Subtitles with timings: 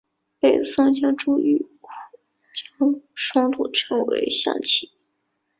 [0.39, 1.63] 北宋朱彧
[2.79, 4.89] 将双陆称为象棋。